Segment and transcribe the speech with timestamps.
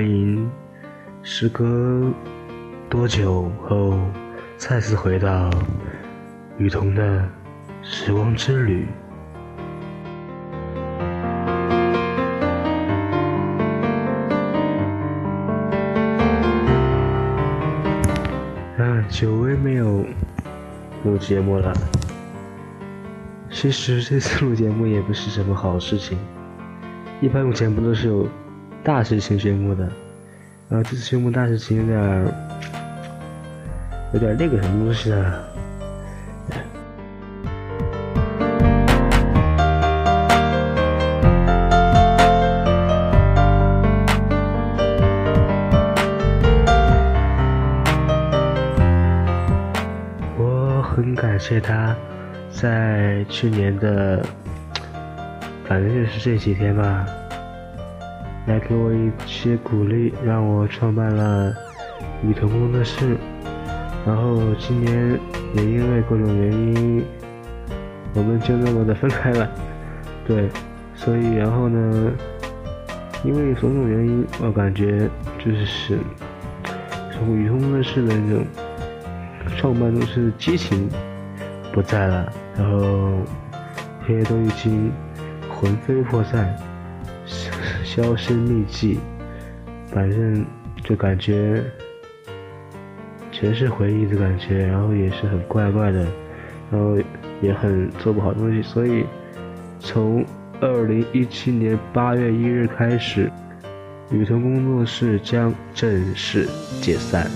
[0.00, 0.50] 欢迎
[1.22, 2.10] 时隔
[2.88, 4.00] 多久后
[4.56, 5.50] 再次回到
[6.56, 7.28] 雨桐的
[7.82, 8.86] 时光之旅。
[18.78, 20.02] 嗯，久违没有
[21.04, 21.74] 录节目了。
[23.50, 26.16] 其实这次录节目也不是什么好事情，
[27.20, 28.26] 一般录节目都是有
[28.82, 29.92] 大事情宣布的，
[30.70, 32.24] 然后这次宣布大事情有点
[34.12, 35.34] 有点那个什么东西啊。
[50.38, 51.94] 我很感谢他。
[52.52, 54.22] 在去年的，
[55.66, 57.06] 反正就是这几天吧，
[58.50, 61.54] 来给我一些鼓励，让我创办了
[62.24, 63.16] 雨桐工作室。
[64.04, 65.16] 然后今年
[65.54, 67.04] 也因为各种原因，
[68.12, 69.48] 我们就那么的分开了。
[70.26, 70.48] 对，
[70.96, 72.12] 所以然后呢，
[73.22, 75.96] 因为种种原因，我感觉就是
[77.12, 78.44] 从雨桐工作室的那种
[79.56, 80.88] 创办都是激情
[81.72, 82.32] 不在了。
[82.58, 83.12] 然后
[84.04, 84.90] 这些都已经
[85.48, 86.52] 魂飞魄散、
[87.92, 89.00] 销声匿迹，
[89.92, 90.46] 反正
[90.84, 91.60] 就感觉
[93.32, 96.06] 全是回忆的感觉，然后也是很怪怪的，
[96.70, 96.96] 然后
[97.42, 99.04] 也很做不好东西，所以
[99.80, 100.24] 从
[100.60, 103.28] 二零一七年八月一日开始，
[104.12, 106.46] 雨桐工作室将正式
[106.80, 107.28] 解散。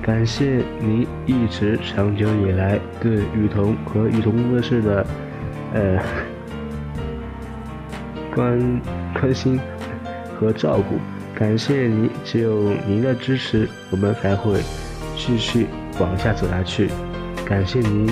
[0.00, 5.04] 感谢您一直长久以来对雨桐和雨桐工作室的，
[5.74, 6.00] 呃，
[8.32, 8.80] 关
[9.20, 9.58] 关心
[10.40, 10.98] 和照顾。
[11.34, 14.60] 感谢您，只有您的支持，我们才会
[15.16, 15.66] 继续
[15.98, 16.88] 往下走下去。
[17.44, 18.10] 感谢您，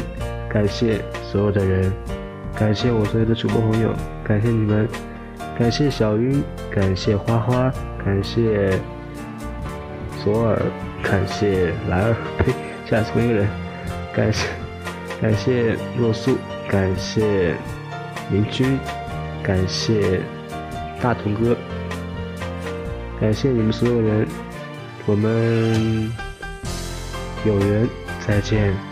[0.49, 1.01] 感谢
[1.33, 1.91] 所有的人，
[2.55, 4.87] 感谢我所有的主播朋友，感谢你们，
[5.59, 7.73] 感谢小晕，感谢花花，
[8.05, 8.79] 感谢
[10.23, 10.61] 左耳。
[11.01, 12.53] 感谢蓝儿，呸，
[12.85, 13.49] 下次同一个人。
[14.13, 14.49] 感谢
[15.23, 16.37] 感谢若素，
[16.69, 17.55] 感谢
[18.29, 18.79] 明君，
[19.45, 20.21] 感谢
[21.01, 21.57] 大同哥，
[23.21, 24.27] 感谢你们所有人，
[25.05, 26.13] 我们
[27.45, 27.89] 有缘
[28.25, 28.88] 再见。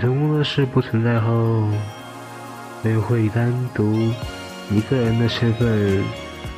[0.00, 1.68] 雨桐工作室不存在后，
[2.82, 3.92] 没有会单独
[4.70, 6.02] 一个人的身份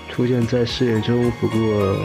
[0.08, 1.96] 出现在视野中，不过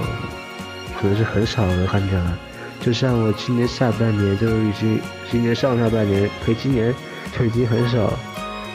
[0.99, 2.39] 可能是很少的看见了。
[2.81, 4.99] 就像我今年下半年就已经，
[5.29, 6.91] 今年上下半年，可今年
[7.37, 8.09] 就已经很少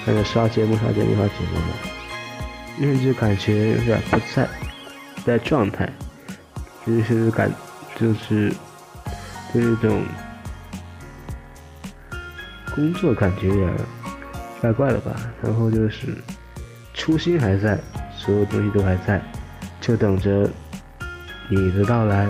[0.06, 1.66] 在那刷节目、刷节目、刷节目了，
[2.78, 4.48] 因为就感觉有点不在
[5.26, 5.92] 在状态，
[6.87, 7.50] 就是感
[7.96, 8.52] 就是
[9.52, 10.04] 就是这种。
[12.74, 13.70] 工作感觉也
[14.60, 16.16] 怪怪的吧，然后就是
[16.94, 17.78] 初心还在，
[18.16, 19.20] 所有东西都还在，
[19.80, 20.48] 就等着
[21.48, 22.26] 你的到来。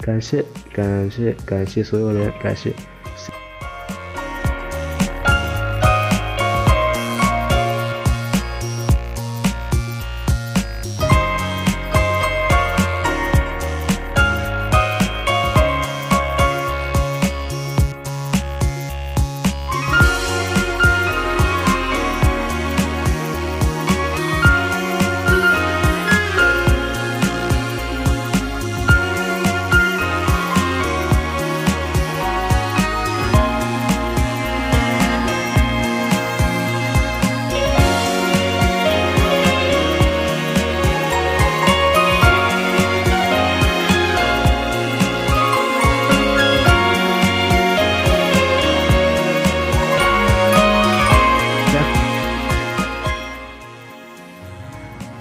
[0.00, 2.72] 感谢，感谢，感谢所有人，感谢。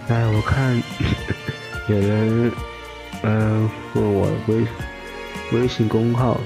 [0.10, 0.76] 哎，我看
[1.88, 2.52] 有人
[3.22, 4.66] 嗯问我微
[5.52, 6.40] 微信公号，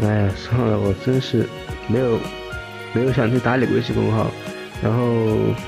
[0.00, 1.48] 哎，算了，我真是
[1.88, 2.18] 没有
[2.92, 4.30] 没有想去打理微信公号，
[4.80, 5.04] 然后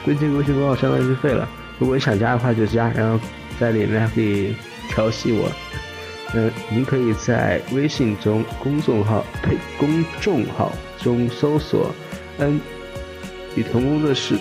[0.06, 1.48] 微信微信公号相当于废了。
[1.78, 3.18] 如果你想加的话就加，然后
[3.58, 4.54] 在里面可以
[4.88, 5.50] 调戏我。
[6.34, 11.94] 嗯，您可以在微信中公众号呸公众号中搜索
[12.38, 12.60] “嗯
[13.54, 14.36] 雨桐工作室”，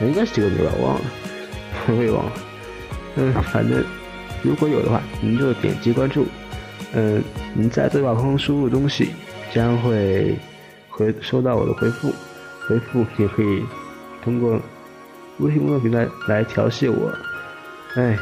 [0.00, 1.04] 应该是这个名吧，我忘了，
[1.88, 2.24] 我也忘。
[3.16, 3.84] 嗯， 反正
[4.42, 6.26] 如果有的话，您就点击关注。
[6.92, 7.22] 嗯，
[7.54, 9.10] 您在对话框输入东西，
[9.52, 10.36] 将会
[10.88, 12.12] 回收到我的回复，
[12.68, 13.62] 回复也可以
[14.22, 14.60] 通过
[15.38, 17.12] 微信公众平台来调戏我。
[17.96, 18.16] 哎。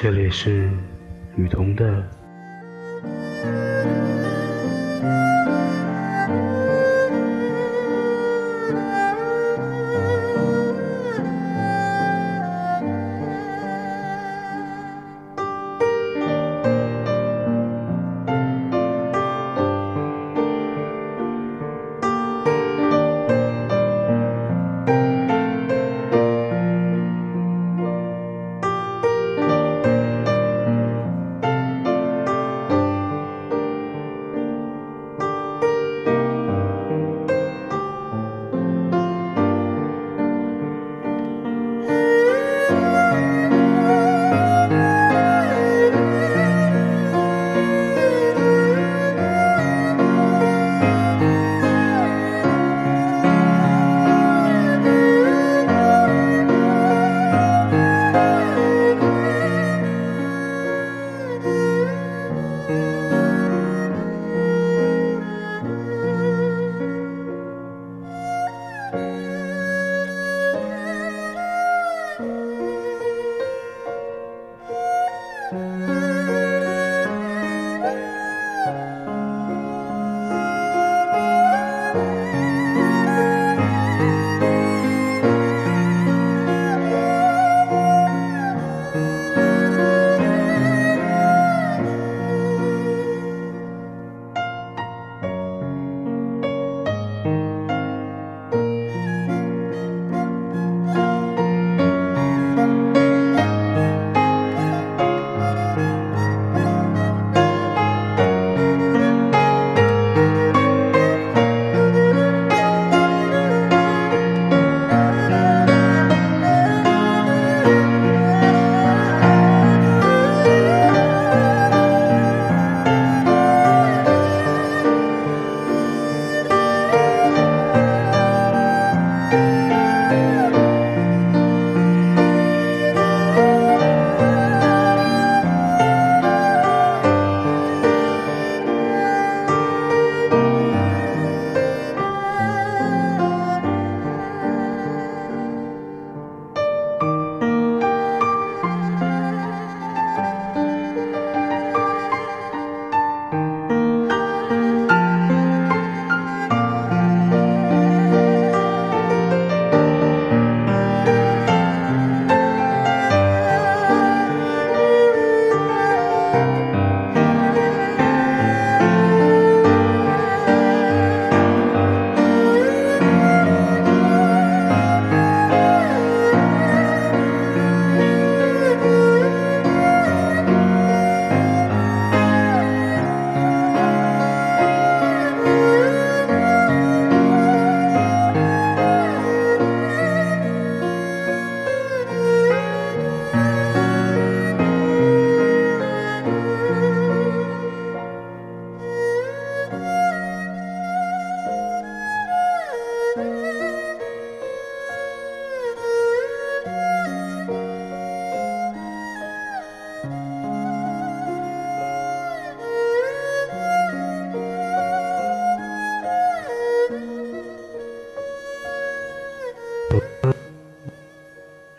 [0.00, 0.70] 这里是
[1.36, 2.17] 雨桐的。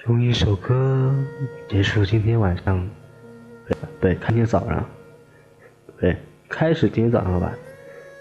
[0.09, 1.13] 用一首歌
[1.67, 2.89] 结束今天晚上，
[3.67, 4.83] 对对，今天早上，
[5.99, 7.53] 对，开始今天早上吧。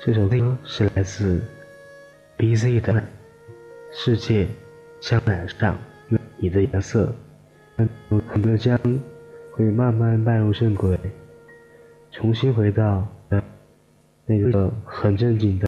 [0.05, 1.43] 这首歌是来自
[2.37, 2.93] B.Z 的
[3.91, 4.47] 《世界
[5.01, 5.79] 将染上
[6.37, 7.11] 你的颜色》，
[8.11, 8.79] 我们将
[9.53, 10.95] 会慢慢迈入正轨，
[12.11, 13.09] 重新回到
[14.27, 15.68] 那个很正经的。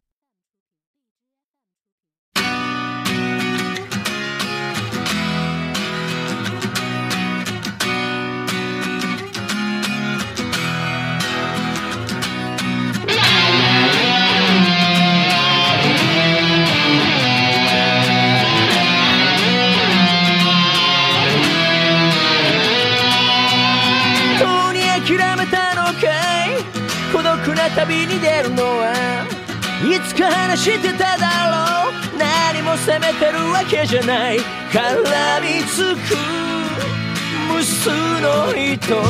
[30.51, 31.93] つか話してただろう。
[32.19, 34.39] 何も責めてるわけじゃない。
[34.73, 35.03] 絡
[35.43, 36.17] みつく
[37.53, 37.91] 無数
[38.21, 38.87] の糸。
[38.87, 39.03] く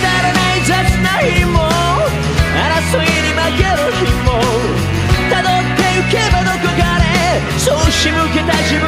[0.00, 1.60] だらない雑な日も。
[2.54, 4.28] 争いに負ける日も。
[5.30, 7.02] 辿ってゆけばどこかで
[7.58, 8.81] そうし向けた自分。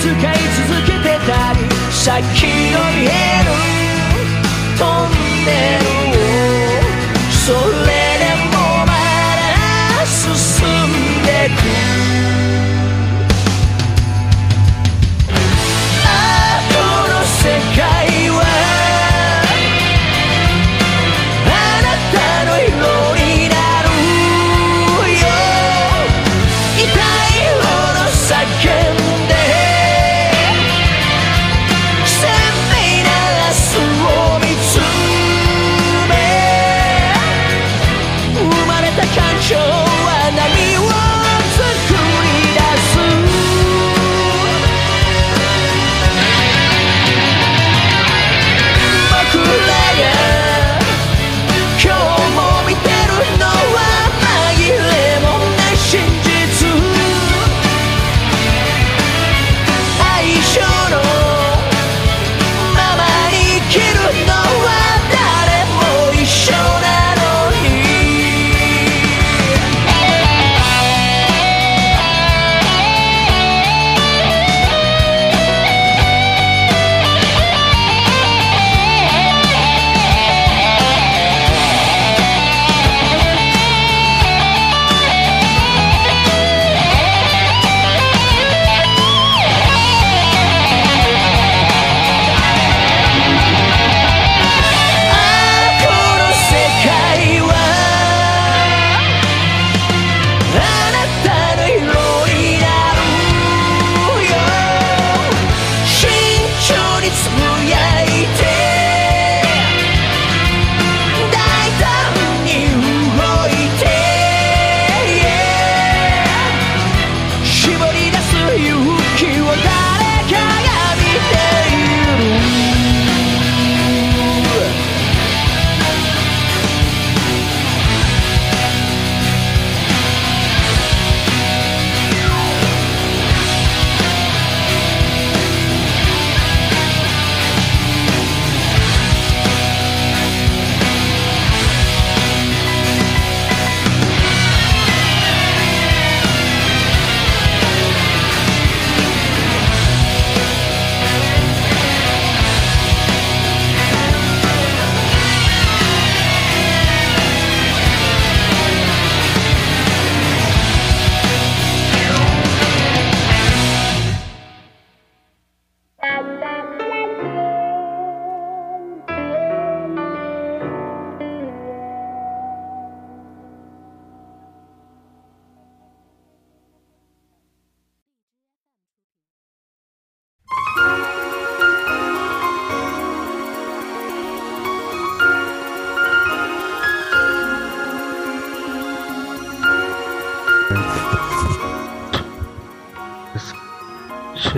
[0.00, 0.22] 使い続
[0.86, 1.60] けてたり
[2.02, 2.59] 借金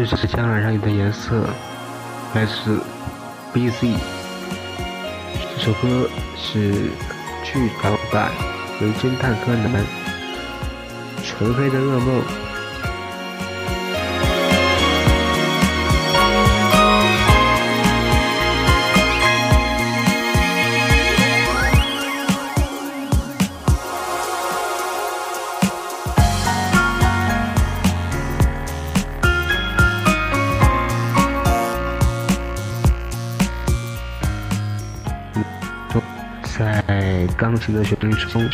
[0.04, 1.48] 这是江南上的颜色，
[2.34, 2.82] 来自
[3.52, 3.94] B.Z。
[5.56, 6.90] 这首歌是
[7.44, 8.30] 剧场版
[8.82, 9.70] 《名侦探柯南》
[11.22, 12.20] 纯黑的噩梦。
[37.42, 38.48] 钢琴的旋律之中，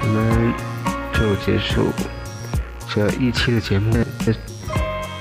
[0.00, 0.54] 我们
[1.12, 1.90] 就结束
[2.88, 3.92] 这一期的节目。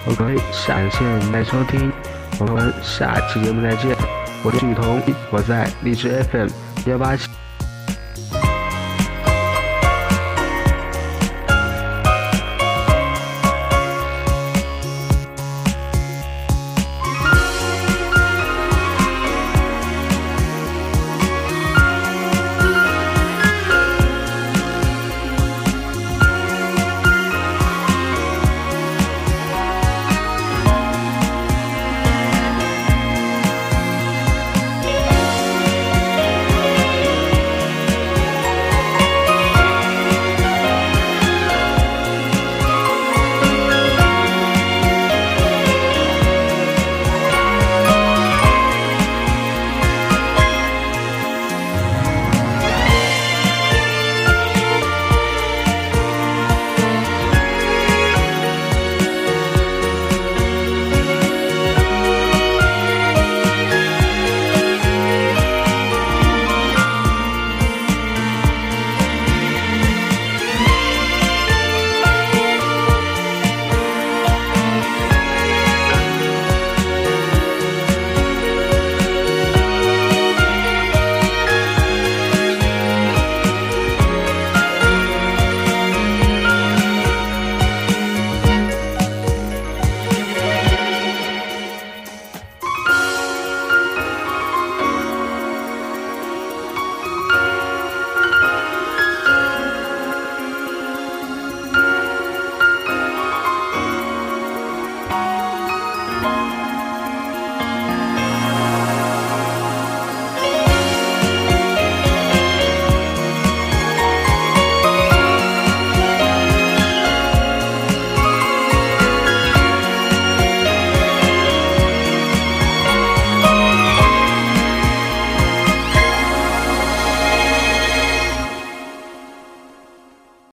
[0.06, 0.38] OK，
[0.68, 1.92] 感谢您的收听，
[2.38, 3.98] 我们下期节目再见。
[4.44, 6.48] 我是雨桐，我在荔枝 FM
[6.86, 7.28] 幺八七。